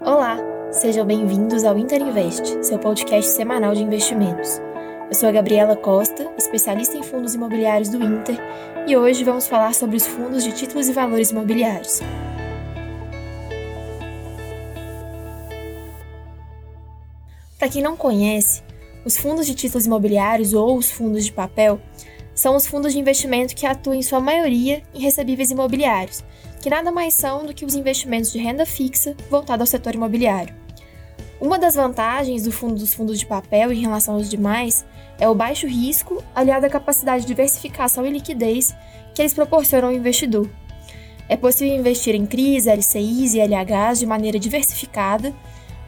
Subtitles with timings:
[0.00, 0.38] Olá,
[0.70, 4.60] sejam bem-vindos ao Interinvest, seu podcast semanal de investimentos.
[5.08, 8.38] Eu sou a Gabriela Costa, especialista em fundos imobiliários do Inter,
[8.86, 11.98] e hoje vamos falar sobre os fundos de títulos e valores imobiliários.
[17.58, 18.62] Para quem não conhece,
[19.04, 21.80] os fundos de títulos imobiliários ou os fundos de papel
[22.36, 26.22] são os fundos de investimento que atuam em sua maioria em recebíveis imobiliários,
[26.58, 30.54] que nada mais são do que os investimentos de renda fixa voltados ao setor imobiliário.
[31.40, 34.84] Uma das vantagens do fundo dos fundos de papel em relação aos demais
[35.18, 38.74] é o baixo risco aliado à capacidade de diversificação e liquidez
[39.14, 40.48] que eles proporcionam ao investidor.
[41.28, 45.32] É possível investir em CRIs, LCIs e LHs de maneira diversificada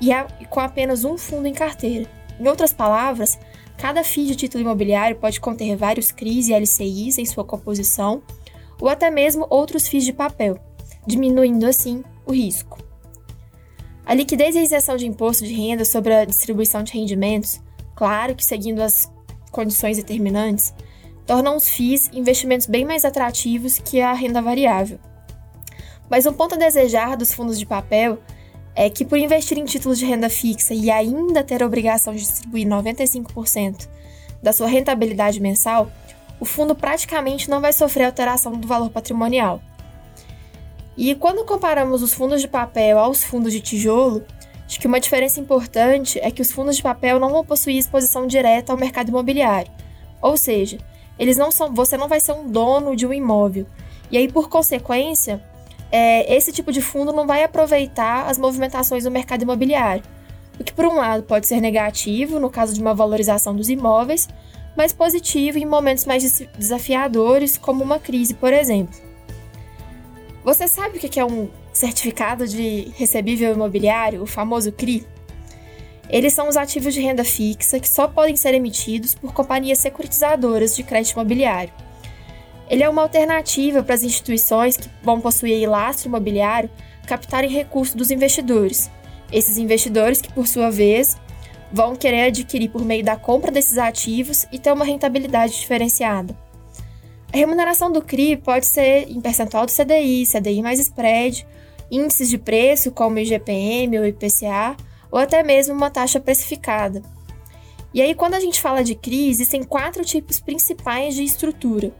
[0.00, 0.10] e
[0.46, 2.06] com apenas um fundo em carteira.
[2.38, 3.38] Em outras palavras,
[3.78, 8.20] Cada FII de título imobiliário pode conter vários CRIs e LCIs em sua composição,
[8.80, 10.58] ou até mesmo outros FIIs de papel,
[11.06, 12.78] diminuindo assim o risco.
[14.04, 17.60] A liquidez e a isenção de imposto de renda sobre a distribuição de rendimentos,
[17.94, 19.10] claro que seguindo as
[19.50, 20.72] condições determinantes,
[21.26, 24.98] tornam os FIIs investimentos bem mais atrativos que a renda variável.
[26.08, 28.18] Mas um ponto a desejar dos fundos de papel
[28.74, 32.20] é que por investir em títulos de renda fixa e ainda ter a obrigação de
[32.20, 33.88] distribuir 95%
[34.42, 35.90] da sua rentabilidade mensal,
[36.40, 39.60] o fundo praticamente não vai sofrer alteração do valor patrimonial.
[40.96, 44.24] E quando comparamos os fundos de papel aos fundos de tijolo,
[44.66, 48.26] acho que uma diferença importante é que os fundos de papel não vão possuir exposição
[48.26, 49.70] direta ao mercado imobiliário.
[50.20, 50.78] Ou seja,
[51.18, 53.66] eles não são, você não vai ser um dono de um imóvel.
[54.10, 55.42] E aí, por consequência,
[55.90, 60.02] é, esse tipo de fundo não vai aproveitar as movimentações do mercado imobiliário.
[60.58, 64.28] O que, por um lado, pode ser negativo no caso de uma valorização dos imóveis,
[64.78, 68.96] mas positivo em momentos mais desafiadores, como uma crise, por exemplo.
[70.44, 75.04] Você sabe o que é um certificado de recebível imobiliário, o famoso CRI?
[76.08, 80.76] Eles são os ativos de renda fixa que só podem ser emitidos por companhias securitizadoras
[80.76, 81.74] de crédito imobiliário.
[82.70, 86.70] Ele é uma alternativa para as instituições que vão possuir lastro imobiliário
[87.04, 88.88] captarem recursos dos investidores.
[89.32, 91.16] Esses investidores que, por sua vez,
[91.72, 96.36] vão querer adquirir por meio da compra desses ativos e ter uma rentabilidade diferenciada.
[97.32, 101.46] A remuneração do CRI pode ser em percentual do CDI, CDI mais spread,
[101.90, 104.76] índices de preço como IGPM ou IPCA,
[105.10, 107.02] ou até mesmo uma taxa precificada.
[107.92, 111.92] E aí, quando a gente fala de CRI, existem quatro tipos principais de estrutura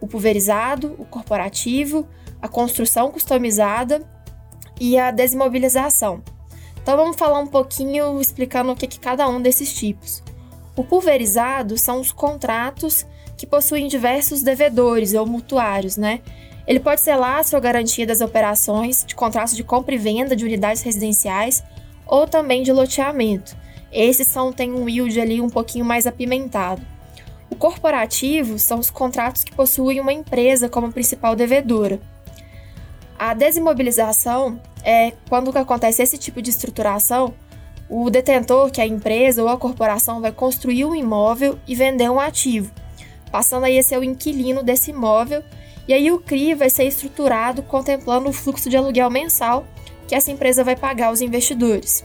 [0.00, 2.06] o pulverizado, o corporativo,
[2.40, 4.02] a construção customizada
[4.80, 6.22] e a desimobilização.
[6.86, 10.22] Então vamos falar um pouquinho explicando o que é cada um desses tipos.
[10.76, 13.04] O pulverizado são os contratos
[13.36, 16.20] que possuem diversos devedores ou mutuários, né?
[16.64, 20.44] Ele pode ser lastro ou garantia das operações de contratos de compra e venda de
[20.44, 21.60] unidades residenciais
[22.06, 23.56] ou também de loteamento.
[23.90, 26.80] Esses são têm um yield ali um pouquinho mais apimentado.
[27.50, 32.00] O corporativo são os contratos que possuem uma empresa como principal devedora.
[33.18, 37.34] A desimobilização é quando acontece esse tipo de estruturação,
[37.88, 42.10] o detentor, que é a empresa ou a corporação, vai construir um imóvel e vender
[42.10, 42.70] um ativo,
[43.30, 45.42] passando aí a ser o inquilino desse imóvel,
[45.88, 49.64] e aí o CRI vai ser estruturado contemplando o fluxo de aluguel mensal
[50.06, 52.04] que essa empresa vai pagar aos investidores.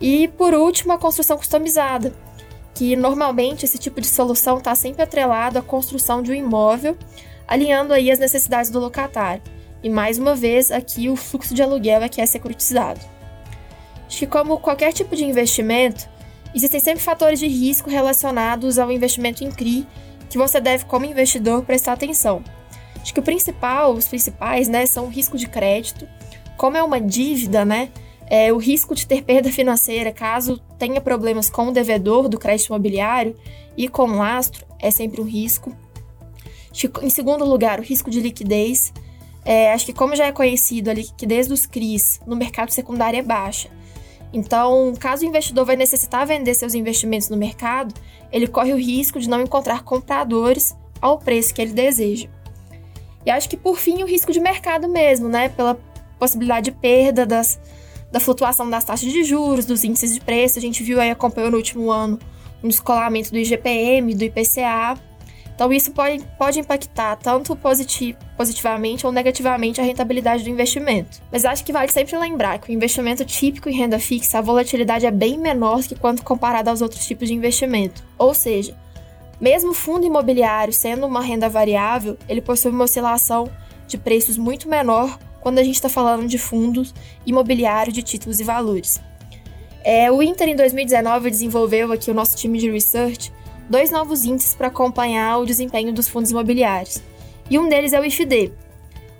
[0.00, 2.14] E por último, a construção customizada,
[2.74, 6.96] que normalmente esse tipo de solução está sempre atrelado à construção de um imóvel,
[7.46, 9.42] alinhando aí as necessidades do locatário.
[9.82, 13.00] E mais uma vez, aqui o fluxo de aluguel é que é securitizado.
[14.06, 16.08] Acho que como qualquer tipo de investimento,
[16.54, 19.86] existem sempre fatores de risco relacionados ao investimento em CRI
[20.28, 22.42] que você deve, como investidor, prestar atenção.
[23.00, 26.06] Acho que o principal, os principais, né, são o risco de crédito.
[26.56, 27.88] Como é uma dívida, né,
[28.30, 32.68] é, o risco de ter perda financeira caso tenha problemas com o devedor do crédito
[32.68, 33.36] imobiliário
[33.76, 35.74] e com o lastro é sempre um risco.
[37.02, 38.92] Em segundo lugar, o risco de liquidez.
[39.44, 43.22] É, acho que como já é conhecido, a liquidez dos CRIs no mercado secundário é
[43.22, 43.68] baixa.
[44.32, 47.94] Então, caso o investidor vai necessitar vender seus investimentos no mercado,
[48.30, 52.28] ele corre o risco de não encontrar compradores ao preço que ele deseja.
[53.24, 55.48] E acho que por fim o risco de mercado mesmo, né?
[55.48, 55.78] Pela
[56.18, 57.60] possibilidade de perda das,
[58.10, 60.58] da flutuação das taxas de juros, dos índices de preço.
[60.58, 62.18] A gente viu aí, acompanhou no último ano,
[62.62, 64.98] um descolamento do IGPM, do IPCA.
[65.60, 71.20] Então, isso pode, pode impactar tanto positiv positivamente ou negativamente a rentabilidade do investimento.
[71.30, 75.04] Mas acho que vale sempre lembrar que o investimento típico em renda fixa, a volatilidade
[75.04, 78.02] é bem menor que quando comparado aos outros tipos de investimento.
[78.16, 78.74] Ou seja,
[79.38, 83.46] mesmo fundo imobiliário sendo uma renda variável, ele possui uma oscilação
[83.86, 86.94] de preços muito menor quando a gente está falando de fundos
[87.26, 88.98] imobiliários de títulos e valores.
[89.84, 93.30] É, o Inter, em 2019, desenvolveu aqui o nosso time de research
[93.70, 97.00] dois novos índices para acompanhar o desempenho dos fundos imobiliários.
[97.48, 98.52] E um deles é o IFD.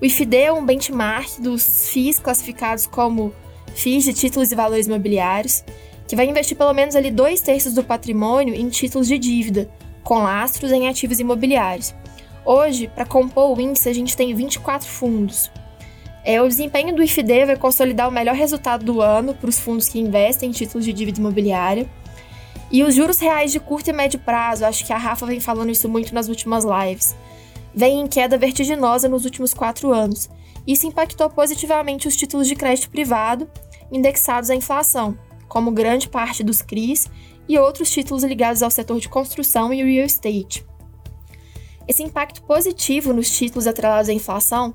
[0.00, 3.32] O IFD é um benchmark dos FIIs classificados como
[3.76, 5.64] FIIs de títulos e valores imobiliários,
[6.08, 9.70] que vai investir pelo menos ali dois terços do patrimônio em títulos de dívida,
[10.02, 11.94] com lastros em ativos imobiliários.
[12.44, 15.52] Hoje, para compor o índice, a gente tem 24 fundos.
[16.24, 19.88] É, o desempenho do IFD vai consolidar o melhor resultado do ano para os fundos
[19.88, 21.88] que investem em títulos de dívida imobiliária.
[22.72, 25.70] E os juros reais de curto e médio prazo, acho que a Rafa vem falando
[25.70, 27.14] isso muito nas últimas lives,
[27.74, 30.30] vem em queda vertiginosa nos últimos quatro anos.
[30.66, 33.46] Isso impactou positivamente os títulos de crédito privado
[33.90, 37.10] indexados à inflação, como grande parte dos CRIs
[37.46, 40.64] e outros títulos ligados ao setor de construção e real estate.
[41.86, 44.74] Esse impacto positivo nos títulos atrelados à inflação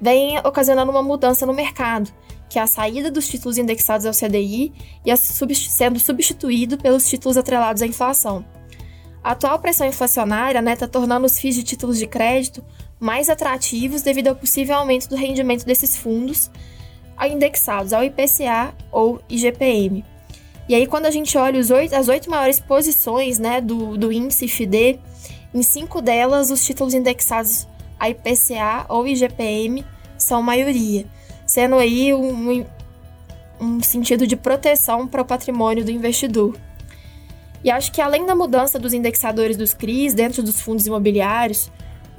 [0.00, 2.10] vem ocasionando uma mudança no mercado,
[2.48, 4.72] que é a saída dos títulos indexados ao CDI
[5.04, 8.44] e sendo substituído pelos títulos atrelados à inflação.
[9.22, 12.64] A atual pressão inflacionária está né, tá tornando os FIIs de títulos de crédito
[13.00, 16.50] mais atrativos devido ao possível aumento do rendimento desses fundos
[17.28, 20.04] indexados ao IPCA ou IGPM.
[20.68, 24.98] E aí, quando a gente olha as oito maiores posições né, do, do índice FD,
[25.54, 27.66] em cinco delas, os títulos indexados
[27.98, 29.84] a IPCA ou IGPM
[30.18, 31.06] são maioria,
[31.46, 32.64] sendo aí um,
[33.60, 36.56] um sentido de proteção para o patrimônio do investidor.
[37.62, 41.70] E acho que além da mudança dos indexadores dos CRIs dentro dos fundos imobiliários,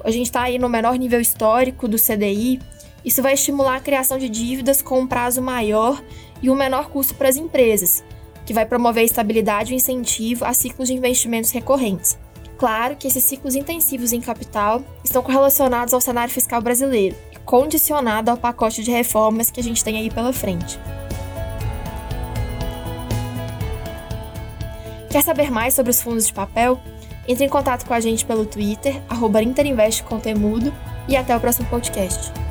[0.03, 2.59] a gente está aí no menor nível histórico do CDI,
[3.03, 6.01] isso vai estimular a criação de dívidas com um prazo maior
[6.41, 8.03] e um menor custo para as empresas,
[8.45, 12.17] que vai promover estabilidade e incentivo a ciclos de investimentos recorrentes.
[12.57, 17.15] Claro que esses ciclos intensivos em capital estão correlacionados ao cenário fiscal brasileiro
[17.47, 20.77] condicionado ao pacote de reformas que a gente tem aí pela frente.
[25.09, 26.77] Quer saber mais sobre os fundos de papel?
[27.25, 30.03] Entre em contato com a gente pelo Twitter, arroba Interinvest
[31.07, 32.46] e até o próximo podcast.